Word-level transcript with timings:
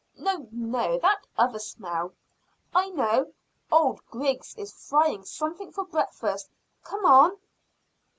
"No, 0.17 0.47
no; 0.51 0.97
that 0.97 1.27
other 1.37 1.59
smell. 1.59 2.13
I 2.73 2.89
know! 2.89 3.33
old 3.71 4.03
Griggs 4.07 4.55
is 4.55 4.71
frying 4.73 5.23
something 5.25 5.71
for 5.71 5.85
breakfast. 5.85 6.49
Come 6.83 7.05
on." 7.05 7.37